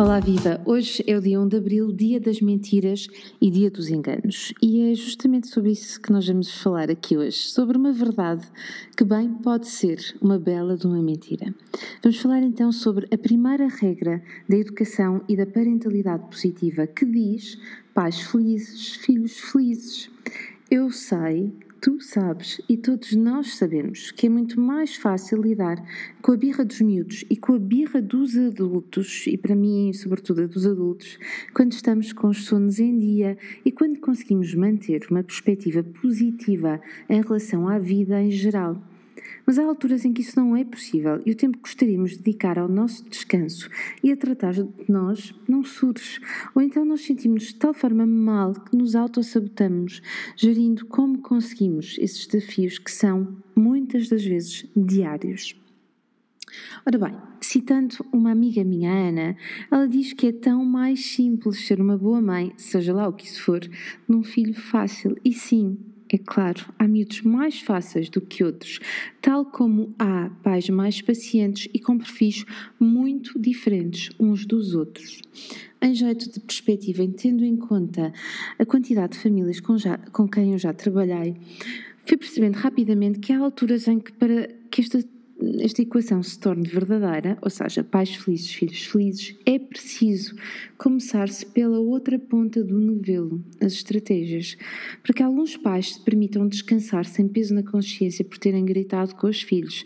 Olá, 0.00 0.18
viva! 0.18 0.58
Hoje 0.64 1.04
é 1.06 1.14
o 1.14 1.20
dia 1.20 1.38
1 1.38 1.48
de 1.48 1.56
Abril, 1.58 1.92
dia 1.92 2.18
das 2.18 2.40
mentiras 2.40 3.06
e 3.38 3.50
dia 3.50 3.70
dos 3.70 3.90
enganos. 3.90 4.50
E 4.62 4.90
é 4.90 4.94
justamente 4.94 5.48
sobre 5.48 5.72
isso 5.72 6.00
que 6.00 6.10
nós 6.10 6.26
vamos 6.26 6.50
falar 6.62 6.90
aqui 6.90 7.18
hoje, 7.18 7.36
sobre 7.36 7.76
uma 7.76 7.92
verdade 7.92 8.48
que 8.96 9.04
bem 9.04 9.28
pode 9.28 9.68
ser 9.68 9.98
uma 10.18 10.38
bela 10.38 10.74
de 10.74 10.86
uma 10.86 11.02
mentira. 11.02 11.54
Vamos 12.02 12.18
falar 12.18 12.42
então 12.42 12.72
sobre 12.72 13.06
a 13.12 13.18
primeira 13.18 13.68
regra 13.68 14.22
da 14.48 14.56
educação 14.56 15.20
e 15.28 15.36
da 15.36 15.44
parentalidade 15.44 16.24
positiva 16.30 16.86
que 16.86 17.04
diz 17.04 17.58
pais 17.92 18.22
felizes, 18.22 18.96
filhos 18.96 19.38
felizes. 19.38 20.10
Eu 20.70 20.90
sei 20.90 21.52
Tu 21.80 21.98
sabes 21.98 22.60
e 22.68 22.76
todos 22.76 23.16
nós 23.16 23.54
sabemos 23.54 24.10
que 24.10 24.26
é 24.26 24.28
muito 24.28 24.60
mais 24.60 24.96
fácil 24.96 25.40
lidar 25.40 25.82
com 26.20 26.32
a 26.32 26.36
birra 26.36 26.62
dos 26.62 26.78
miúdos 26.82 27.24
e 27.30 27.38
com 27.38 27.54
a 27.54 27.58
birra 27.58 28.02
dos 28.02 28.36
adultos, 28.36 29.26
e 29.26 29.38
para 29.38 29.54
mim, 29.54 29.90
sobretudo, 29.94 30.42
a 30.42 30.46
dos 30.46 30.66
adultos, 30.66 31.18
quando 31.54 31.72
estamos 31.72 32.12
com 32.12 32.28
os 32.28 32.44
sonos 32.44 32.78
em 32.78 32.98
dia 32.98 33.38
e 33.64 33.72
quando 33.72 33.98
conseguimos 33.98 34.54
manter 34.54 35.06
uma 35.10 35.22
perspectiva 35.22 35.82
positiva 35.82 36.82
em 37.08 37.22
relação 37.22 37.66
à 37.66 37.78
vida 37.78 38.20
em 38.20 38.30
geral. 38.30 38.76
Mas 39.46 39.58
há 39.58 39.64
alturas 39.64 40.04
em 40.04 40.12
que 40.12 40.22
isso 40.22 40.38
não 40.38 40.56
é 40.56 40.64
possível 40.64 41.20
e 41.24 41.32
o 41.32 41.34
tempo 41.34 41.58
que 41.58 41.64
gostaríamos 41.64 42.12
de 42.12 42.18
dedicar 42.18 42.58
ao 42.58 42.68
nosso 42.68 43.08
descanso 43.08 43.68
e 44.02 44.12
a 44.12 44.16
tratar 44.16 44.52
de 44.52 44.68
nós 44.88 45.34
não 45.48 45.64
surge. 45.64 46.20
Ou 46.54 46.62
então 46.62 46.84
nós 46.84 47.02
sentimos 47.02 47.44
de 47.44 47.54
tal 47.56 47.74
forma 47.74 48.06
mal 48.06 48.52
que 48.54 48.76
nos 48.76 48.94
autossabotamos, 48.94 50.02
gerindo 50.36 50.86
como 50.86 51.18
conseguimos 51.18 51.96
esses 51.98 52.26
desafios 52.26 52.78
que 52.78 52.90
são, 52.90 53.36
muitas 53.54 54.08
das 54.08 54.24
vezes, 54.24 54.66
diários. 54.76 55.54
Ora 56.84 56.98
bem, 56.98 57.16
citando 57.40 57.96
uma 58.12 58.30
amiga 58.32 58.64
minha, 58.64 58.90
Ana, 58.90 59.36
ela 59.70 59.86
diz 59.86 60.12
que 60.12 60.28
é 60.28 60.32
tão 60.32 60.64
mais 60.64 61.06
simples 61.06 61.66
ser 61.66 61.80
uma 61.80 61.96
boa 61.96 62.20
mãe, 62.20 62.52
seja 62.56 62.92
lá 62.92 63.06
o 63.06 63.12
que 63.12 63.26
isso 63.26 63.42
for, 63.42 63.60
num 64.08 64.22
filho 64.22 64.54
fácil. 64.54 65.16
E 65.24 65.32
sim, 65.32 65.78
é 66.12 66.18
claro, 66.18 66.66
há 66.76 66.88
miúdos 66.88 67.22
mais 67.22 67.60
fáceis 67.60 68.08
do 68.08 68.20
que 68.20 68.42
outros, 68.42 68.80
tal 69.22 69.44
como 69.44 69.94
há 69.96 70.28
pais 70.42 70.68
mais 70.68 71.00
pacientes 71.00 71.68
e 71.72 71.78
com 71.78 71.98
perfis 71.98 72.44
muito 72.80 73.38
diferentes 73.38 74.10
uns 74.18 74.44
dos 74.44 74.74
outros. 74.74 75.22
Em 75.80 75.94
jeito 75.94 76.30
de 76.30 76.40
perspectiva, 76.40 77.06
tendo 77.16 77.44
em 77.44 77.56
conta 77.56 78.12
a 78.58 78.66
quantidade 78.66 79.12
de 79.12 79.18
famílias 79.20 79.60
com, 79.60 79.78
já, 79.78 79.98
com 80.12 80.28
quem 80.28 80.52
eu 80.52 80.58
já 80.58 80.72
trabalhei, 80.72 81.36
fui 82.04 82.16
percebendo 82.16 82.56
rapidamente 82.56 83.20
que 83.20 83.32
há 83.32 83.38
alturas 83.38 83.86
em 83.86 84.00
que, 84.00 84.12
para 84.12 84.48
que 84.68 84.80
esta 84.80 85.02
esta 85.60 85.82
equação 85.82 86.22
se 86.22 86.38
torne 86.38 86.68
verdadeira, 86.68 87.38
ou 87.40 87.50
seja, 87.50 87.82
pais 87.82 88.14
felizes, 88.14 88.52
filhos 88.52 88.84
felizes, 88.84 89.36
é 89.46 89.58
preciso 89.58 90.34
começar-se 90.76 91.46
pela 91.46 91.78
outra 91.78 92.18
ponta 92.18 92.62
do 92.62 92.78
novelo, 92.78 93.42
as 93.60 93.72
estratégias, 93.72 94.56
para 95.02 95.14
que 95.14 95.22
alguns 95.22 95.56
pais 95.56 95.94
se 95.94 96.00
permitam 96.00 96.46
descansar 96.46 97.04
sem 97.04 97.26
peso 97.28 97.54
na 97.54 97.62
consciência 97.62 98.24
por 98.24 98.38
terem 98.38 98.64
gritado 98.64 99.14
com 99.14 99.26
os 99.26 99.42
filhos, 99.42 99.84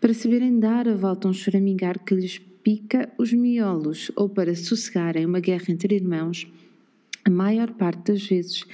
para 0.00 0.14
saberem 0.14 0.58
dar 0.58 0.88
a 0.88 0.94
volta 0.94 1.28
a 1.28 1.30
um 1.30 1.34
choramingar 1.34 2.04
que 2.04 2.14
lhes 2.14 2.38
pica 2.62 3.12
os 3.16 3.32
miolos 3.32 4.10
ou 4.16 4.28
para 4.28 4.54
sossegarem 4.54 5.24
uma 5.24 5.38
guerra 5.38 5.66
entre 5.68 5.94
irmãos 5.94 6.46
a 7.26 7.30
maior 7.30 7.72
parte 7.72 8.12
das 8.12 8.24
vezes 8.24 8.64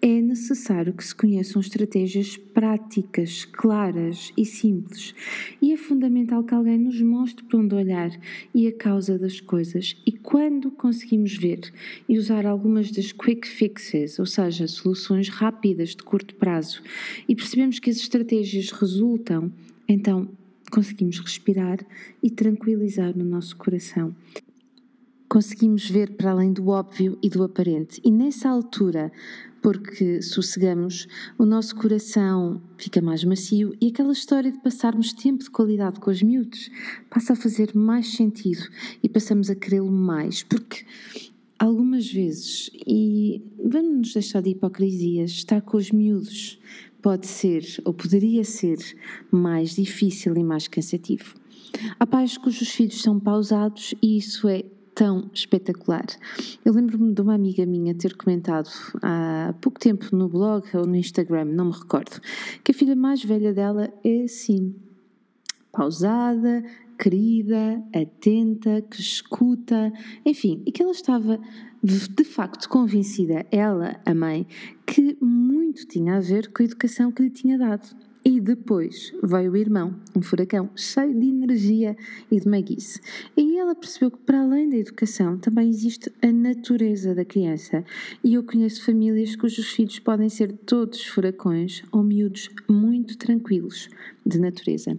é 0.00 0.22
necessário 0.22 0.94
que 0.94 1.04
se 1.04 1.14
conheçam 1.14 1.60
estratégias 1.60 2.38
práticas, 2.38 3.44
claras 3.44 4.32
e 4.34 4.46
simples. 4.46 5.14
E 5.60 5.74
é 5.74 5.76
fundamental 5.76 6.42
que 6.42 6.54
alguém 6.54 6.78
nos 6.78 6.98
mostre 7.02 7.44
para 7.44 7.58
onde 7.58 7.74
olhar 7.74 8.10
e 8.54 8.66
a 8.66 8.72
causa 8.72 9.18
das 9.18 9.42
coisas. 9.42 9.94
E 10.06 10.12
quando 10.12 10.70
conseguimos 10.70 11.36
ver 11.36 11.70
e 12.08 12.16
usar 12.16 12.46
algumas 12.46 12.90
das 12.90 13.12
quick 13.12 13.46
fixes, 13.46 14.18
ou 14.18 14.24
seja, 14.24 14.66
soluções 14.66 15.28
rápidas 15.28 15.90
de 15.90 16.02
curto 16.02 16.34
prazo, 16.36 16.82
e 17.28 17.34
percebemos 17.34 17.78
que 17.78 17.90
as 17.90 17.96
estratégias 17.96 18.70
resultam, 18.70 19.52
então 19.86 20.30
conseguimos 20.70 21.18
respirar 21.18 21.78
e 22.22 22.30
tranquilizar 22.30 23.14
no 23.14 23.24
nosso 23.24 23.54
coração 23.54 24.16
conseguimos 25.28 25.88
ver 25.88 26.16
para 26.16 26.30
além 26.30 26.52
do 26.52 26.68
óbvio 26.68 27.18
e 27.22 27.28
do 27.28 27.42
aparente. 27.42 28.00
E 28.04 28.10
nessa 28.10 28.48
altura, 28.48 29.12
porque 29.60 30.22
sossegamos, 30.22 31.06
o 31.36 31.44
nosso 31.44 31.76
coração 31.76 32.62
fica 32.76 33.02
mais 33.02 33.22
macio 33.24 33.74
e 33.80 33.88
aquela 33.88 34.12
história 34.12 34.50
de 34.50 34.58
passarmos 34.60 35.12
tempo 35.12 35.44
de 35.44 35.50
qualidade 35.50 36.00
com 36.00 36.10
os 36.10 36.22
miúdos 36.22 36.70
passa 37.10 37.34
a 37.34 37.36
fazer 37.36 37.74
mais 37.74 38.14
sentido 38.14 38.62
e 39.02 39.08
passamos 39.08 39.50
a 39.50 39.54
querê-lo 39.54 39.90
mais, 39.90 40.42
porque 40.42 40.84
algumas 41.58 42.10
vezes, 42.10 42.70
e 42.86 43.42
vamos 43.62 43.98
nos 43.98 44.12
deixar 44.14 44.40
de 44.40 44.50
hipocrisias, 44.50 45.30
estar 45.32 45.60
com 45.60 45.76
os 45.76 45.90
miúdos 45.90 46.58
pode 47.02 47.26
ser 47.26 47.64
ou 47.84 47.92
poderia 47.92 48.44
ser 48.44 48.78
mais 49.30 49.74
difícil 49.74 50.36
e 50.36 50.44
mais 50.44 50.68
cansativo. 50.68 51.34
Há 51.98 52.06
pais 52.06 52.36
cujos 52.36 52.70
filhos 52.70 53.02
são 53.02 53.20
pausados 53.20 53.94
e 54.02 54.16
isso 54.16 54.48
é 54.48 54.64
tão 54.98 55.30
espetacular. 55.32 56.04
Eu 56.64 56.72
lembro-me 56.72 57.14
de 57.14 57.22
uma 57.22 57.32
amiga 57.32 57.64
minha 57.64 57.94
ter 57.94 58.16
comentado 58.16 58.68
há 59.00 59.54
pouco 59.60 59.78
tempo 59.78 60.04
no 60.10 60.28
blog 60.28 60.64
ou 60.74 60.84
no 60.84 60.96
Instagram, 60.96 61.44
não 61.44 61.66
me 61.66 61.72
recordo, 61.72 62.20
que 62.64 62.72
a 62.72 62.74
filha 62.74 62.96
mais 62.96 63.22
velha 63.22 63.54
dela 63.54 63.94
é 64.02 64.24
assim, 64.24 64.74
pausada, 65.70 66.64
querida, 66.98 67.80
atenta, 67.94 68.82
que 68.90 69.00
escuta, 69.00 69.92
enfim, 70.26 70.64
e 70.66 70.72
que 70.72 70.82
ela 70.82 70.90
estava 70.90 71.38
de 71.80 72.24
facto 72.24 72.68
convencida, 72.68 73.46
ela, 73.52 74.00
a 74.04 74.12
mãe, 74.12 74.48
que 74.84 75.16
muito 75.22 75.86
tinha 75.86 76.16
a 76.16 76.20
ver 76.20 76.52
com 76.52 76.60
a 76.60 76.66
educação 76.66 77.12
que 77.12 77.22
lhe 77.22 77.30
tinha 77.30 77.56
dado. 77.56 78.07
E 78.24 78.40
depois 78.40 79.12
veio 79.22 79.52
o 79.52 79.56
irmão, 79.56 79.94
um 80.14 80.20
furacão 80.20 80.70
cheio 80.74 81.18
de 81.18 81.26
energia 81.26 81.96
e 82.30 82.38
de 82.38 82.48
maguice. 82.48 83.00
E 83.36 83.58
ela 83.58 83.74
percebeu 83.74 84.10
que, 84.10 84.18
para 84.18 84.42
além 84.42 84.68
da 84.68 84.76
educação, 84.76 85.38
também 85.38 85.68
existe 85.68 86.12
a 86.22 86.30
natureza 86.30 87.14
da 87.14 87.24
criança. 87.24 87.84
E 88.22 88.34
eu 88.34 88.42
conheço 88.42 88.84
famílias 88.84 89.36
cujos 89.36 89.68
filhos 89.68 89.98
podem 89.98 90.28
ser 90.28 90.52
todos 90.52 91.04
furacões 91.04 91.82
ou 91.92 92.02
miúdos 92.02 92.50
muito 92.68 93.16
tranquilos 93.16 93.88
de 94.26 94.38
natureza. 94.38 94.98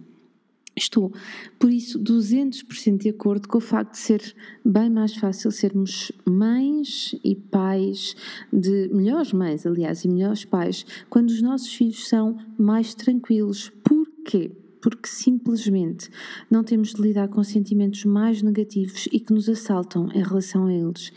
Estou, 0.76 1.12
por 1.58 1.70
isso, 1.70 1.98
200% 1.98 2.98
de 2.98 3.08
acordo 3.08 3.48
com 3.48 3.58
o 3.58 3.60
facto 3.60 3.92
de 3.92 3.98
ser 3.98 4.34
bem 4.64 4.88
mais 4.88 5.14
fácil 5.14 5.50
sermos 5.50 6.12
mães 6.24 7.14
e 7.24 7.34
pais, 7.34 8.14
de 8.52 8.88
melhores 8.92 9.32
mães, 9.32 9.66
aliás, 9.66 10.04
e 10.04 10.08
melhores 10.08 10.44
pais, 10.44 10.86
quando 11.10 11.30
os 11.30 11.42
nossos 11.42 11.74
filhos 11.74 12.08
são 12.08 12.38
mais 12.56 12.94
tranquilos. 12.94 13.70
Porquê? 13.84 14.52
Porque 14.80 15.08
simplesmente 15.08 16.08
não 16.50 16.64
temos 16.64 16.94
de 16.94 17.02
lidar 17.02 17.28
com 17.28 17.42
sentimentos 17.42 18.04
mais 18.04 18.40
negativos 18.40 19.06
e 19.12 19.20
que 19.20 19.34
nos 19.34 19.48
assaltam 19.48 20.08
em 20.14 20.22
relação 20.22 20.66
a 20.66 20.72
eles. 20.72 21.12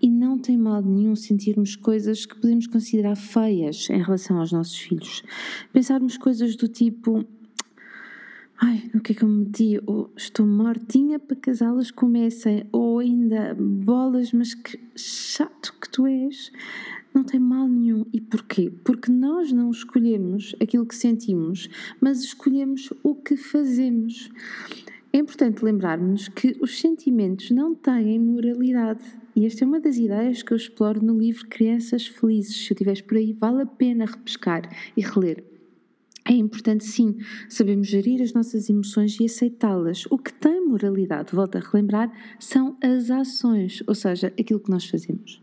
E 0.00 0.08
não 0.08 0.38
tem 0.38 0.56
mal 0.56 0.82
nenhum 0.82 1.16
sentirmos 1.16 1.74
coisas 1.74 2.24
que 2.24 2.38
podemos 2.38 2.68
considerar 2.68 3.16
feias 3.16 3.88
em 3.90 4.00
relação 4.00 4.38
aos 4.38 4.52
nossos 4.52 4.78
filhos. 4.78 5.24
Pensarmos 5.72 6.16
coisas 6.16 6.54
do 6.54 6.68
tipo 6.68 7.26
ai, 8.60 8.90
no 8.92 9.00
que 9.00 9.12
é 9.12 9.14
que 9.14 9.24
eu 9.24 9.28
me 9.28 9.44
meti? 9.44 9.80
Ou 9.86 10.12
estou 10.16 10.46
mortinha 10.46 11.18
para 11.18 11.36
que 11.36 11.50
as 11.50 11.62
aulas 11.62 11.90
comecem, 11.90 12.66
ou 12.70 12.98
ainda 12.98 13.56
bolas, 13.58 14.32
mas 14.32 14.54
que 14.54 14.78
chato 14.94 15.74
que 15.80 15.88
tu 15.88 16.06
és. 16.06 16.52
Não 17.12 17.24
tem 17.24 17.40
mal 17.40 17.66
nenhum. 17.66 18.04
E 18.12 18.20
porquê? 18.20 18.72
Porque 18.84 19.10
nós 19.10 19.50
não 19.50 19.70
escolhemos 19.70 20.54
aquilo 20.60 20.86
que 20.86 20.94
sentimos, 20.94 21.68
mas 22.00 22.22
escolhemos 22.22 22.92
o 23.02 23.14
que 23.14 23.36
fazemos. 23.36 24.30
É 25.12 25.18
importante 25.18 25.64
lembrarmos 25.64 26.28
que 26.28 26.56
os 26.60 26.78
sentimentos 26.78 27.50
não 27.50 27.74
têm 27.74 28.18
moralidade. 28.20 29.02
E 29.34 29.44
esta 29.44 29.64
é 29.64 29.66
uma 29.66 29.80
das 29.80 29.96
ideias 29.96 30.42
que 30.42 30.52
eu 30.52 30.56
exploro 30.56 31.04
no 31.04 31.18
livro 31.18 31.48
Crianças 31.48 32.06
Felizes. 32.06 32.56
Se 32.56 32.70
eu 32.70 32.74
estiveres 32.74 33.00
por 33.00 33.16
aí, 33.16 33.32
vale 33.32 33.62
a 33.62 33.66
pena 33.66 34.04
repescar 34.04 34.62
e 34.96 35.00
reler. 35.00 35.49
É 36.30 36.32
importante, 36.32 36.84
sim, 36.84 37.16
sabermos 37.48 37.88
gerir 37.88 38.22
as 38.22 38.32
nossas 38.32 38.70
emoções 38.70 39.18
e 39.18 39.24
aceitá-las. 39.24 40.06
O 40.12 40.16
que 40.16 40.32
tem 40.32 40.64
moralidade, 40.64 41.34
volto 41.34 41.56
a 41.56 41.60
relembrar, 41.60 42.08
são 42.38 42.76
as 42.80 43.10
ações, 43.10 43.82
ou 43.84 43.96
seja, 43.96 44.32
aquilo 44.38 44.60
que 44.60 44.70
nós 44.70 44.84
fazemos. 44.84 45.42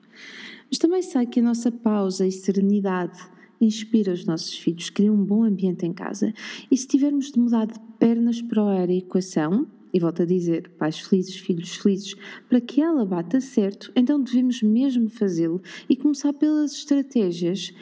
Mas 0.72 0.80
também 0.80 1.02
sei 1.02 1.26
que 1.26 1.42
a 1.42 1.44
nossa 1.44 1.70
pausa 1.74 2.26
e 2.26 2.32
serenidade 2.32 3.20
inspira 3.60 4.14
os 4.14 4.24
nossos 4.26 4.58
filhos, 4.58 4.90
cria 4.90 5.12
um 5.12 5.22
bom 5.22 5.44
ambiente 5.44 5.86
em 5.86 5.92
casa. 5.92 6.34
E 6.72 6.78
se 6.78 6.88
tivermos 6.88 7.34
de 7.34 7.40
mudar 7.40 7.66
de 7.66 7.78
pernas 8.00 8.42
para 8.42 8.62
a 8.86 8.90
equação, 8.90 9.68
e 9.94 10.00
volto 10.00 10.22
a 10.22 10.26
dizer, 10.26 10.70
pais 10.78 11.00
felizes, 11.00 11.36
filhos 11.36 11.76
felizes, 11.76 12.16
para 12.48 12.62
que 12.62 12.82
ela 12.82 13.06
bata 13.06 13.42
certo, 13.42 13.92
então 13.94 14.24
devemos 14.24 14.62
mesmo 14.62 15.10
fazê-lo 15.10 15.62
e 15.90 15.98
começar 15.98 16.32
pelas 16.32 16.72
estratégias 16.72 17.74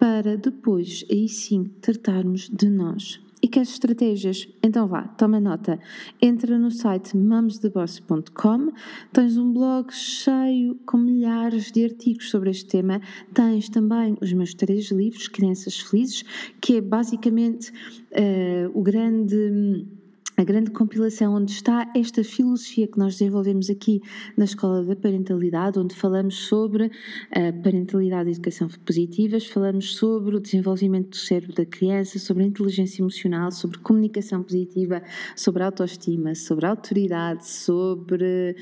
para 0.00 0.34
depois, 0.34 1.04
aí 1.10 1.28
sim, 1.28 1.64
tratarmos 1.82 2.48
de 2.48 2.70
nós. 2.70 3.20
E 3.42 3.48
que 3.48 3.58
as 3.58 3.68
estratégias? 3.68 4.48
Então 4.62 4.88
vá, 4.88 5.02
toma 5.02 5.38
nota. 5.38 5.78
Entra 6.20 6.58
no 6.58 6.70
site 6.70 7.14
mamostheboss.com, 7.16 8.72
tens 9.12 9.36
um 9.36 9.52
blog 9.52 9.92
cheio 9.92 10.74
com 10.86 10.96
milhares 10.96 11.70
de 11.70 11.84
artigos 11.84 12.30
sobre 12.30 12.48
este 12.48 12.66
tema. 12.66 13.00
Tens 13.34 13.68
também 13.68 14.16
os 14.22 14.32
meus 14.32 14.54
três 14.54 14.90
livros, 14.90 15.28
Crianças 15.28 15.78
Felizes, 15.78 16.24
que 16.60 16.78
é 16.78 16.80
basicamente 16.80 17.70
uh, 17.70 18.70
o 18.72 18.82
grande 18.82 19.86
a 20.40 20.44
grande 20.44 20.70
compilação 20.70 21.34
onde 21.34 21.52
está 21.52 21.92
esta 21.94 22.24
filosofia 22.24 22.88
que 22.88 22.98
nós 22.98 23.18
desenvolvemos 23.18 23.68
aqui 23.68 24.00
na 24.38 24.46
Escola 24.46 24.82
da 24.82 24.96
Parentalidade, 24.96 25.78
onde 25.78 25.94
falamos 25.94 26.46
sobre 26.46 26.90
a 27.30 27.52
parentalidade 27.62 28.30
e 28.30 28.32
educação 28.32 28.66
positivas, 28.86 29.46
falamos 29.46 29.96
sobre 29.96 30.34
o 30.34 30.40
desenvolvimento 30.40 31.10
do 31.10 31.16
cérebro 31.16 31.54
da 31.54 31.66
criança, 31.66 32.18
sobre 32.18 32.44
a 32.44 32.46
inteligência 32.46 33.02
emocional, 33.02 33.50
sobre 33.50 33.80
comunicação 33.80 34.42
positiva, 34.42 35.02
sobre 35.36 35.62
autoestima, 35.62 36.34
sobre 36.34 36.64
autoridade, 36.64 37.46
sobre, 37.46 38.56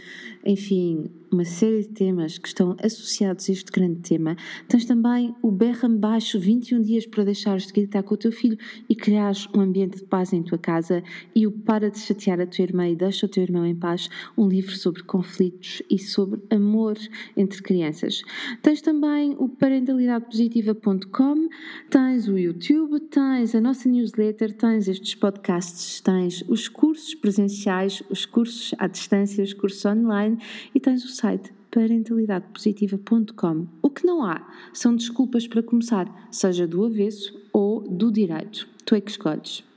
enfim, 0.44 1.08
uma 1.30 1.44
série 1.44 1.82
de 1.82 1.88
temas 1.88 2.38
que 2.38 2.48
estão 2.48 2.76
associados 2.82 3.48
a 3.48 3.52
este 3.52 3.70
grande 3.70 4.00
tema. 4.00 4.36
Tens 4.66 4.84
também 4.84 5.34
o 5.42 5.50
berra 5.50 5.88
baixo 5.88 6.40
21 6.40 6.82
dias 6.82 7.06
para 7.06 7.24
deixares 7.24 7.66
de 7.66 7.72
gritar 7.72 8.02
com 8.02 8.14
o 8.14 8.16
teu 8.16 8.32
filho 8.32 8.58
e 8.88 8.94
criares 8.94 9.46
um 9.54 9.60
ambiente 9.60 9.98
de 9.98 10.04
paz 10.04 10.32
em 10.32 10.42
tua 10.42 10.58
casa 10.58 11.02
e 11.34 11.46
o 11.46 11.52
para 11.68 11.90
de 11.90 11.98
chatear 11.98 12.40
a 12.40 12.46
tua 12.46 12.62
irmã 12.62 12.88
e 12.88 12.96
deixa 12.96 13.26
o 13.26 13.28
teu 13.28 13.42
irmão 13.42 13.66
em 13.66 13.76
paz, 13.76 14.08
um 14.38 14.48
livro 14.48 14.74
sobre 14.74 15.02
conflitos 15.02 15.82
e 15.90 15.98
sobre 15.98 16.40
amor 16.48 16.96
entre 17.36 17.62
crianças. 17.62 18.22
Tens 18.62 18.80
também 18.80 19.36
o 19.38 19.50
parentalidadepositiva.com, 19.50 21.50
tens 21.90 22.26
o 22.26 22.38
YouTube, 22.38 22.98
tens 23.00 23.54
a 23.54 23.60
nossa 23.60 23.86
newsletter, 23.86 24.54
tens 24.54 24.88
estes 24.88 25.14
podcasts, 25.14 26.00
tens 26.00 26.42
os 26.48 26.68
cursos 26.68 27.14
presenciais, 27.14 28.02
os 28.08 28.24
cursos 28.24 28.74
à 28.78 28.86
distância, 28.86 29.44
os 29.44 29.52
cursos 29.52 29.84
online 29.84 30.38
e 30.74 30.80
tens 30.80 31.04
o 31.04 31.08
site 31.08 31.52
parentalidadepositiva.com. 31.70 33.66
O 33.82 33.90
que 33.90 34.06
não 34.06 34.24
há 34.24 34.40
são 34.72 34.96
desculpas 34.96 35.46
para 35.46 35.62
começar, 35.62 36.28
seja 36.30 36.66
do 36.66 36.86
avesso 36.86 37.38
ou 37.52 37.82
do 37.82 38.10
direito. 38.10 38.66
Tu 38.86 38.94
é 38.94 39.02
que 39.02 39.10
escolhes. 39.10 39.67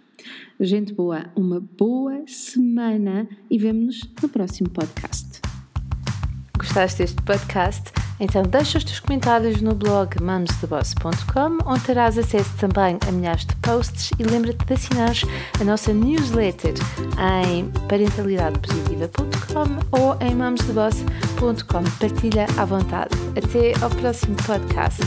Gente 0.60 0.94
boa, 0.94 1.26
uma 1.36 1.60
boa 1.60 2.22
semana 2.28 3.28
e 3.50 3.58
vemo-nos 3.58 4.02
no 4.22 4.30
próximo 4.30 4.70
podcast. 4.70 5.42
Gostaste 6.58 7.00
deste 7.00 7.22
podcast? 7.24 7.92
Então 8.20 8.44
deixa 8.44 8.78
os 8.78 8.84
teus 8.84 9.00
comentários 9.00 9.62
no 9.62 9.74
blog 9.74 10.22
mamostheboss.com 10.22 11.58
onde 11.66 11.84
terás 11.84 12.20
acesso 12.20 12.56
também 12.58 13.00
a 13.08 13.12
milhares 13.12 13.48
de 13.48 13.56
posts 13.56 14.12
e 14.20 14.24
lembra-te 14.24 14.64
de 14.64 14.74
assinar 14.74 15.16
a 15.60 15.64
nossa 15.64 15.92
newsletter 15.92 16.76
em 17.50 17.72
parentalidadepositiva.com 17.88 20.00
ou 20.00 20.16
em 20.22 20.36
mamostheboss.com. 20.36 21.84
Partilha 22.00 22.46
à 22.58 22.66
vontade. 22.66 23.16
Até 23.36 23.74
ao 23.84 23.90
próximo 23.90 24.36
podcast. 24.46 25.02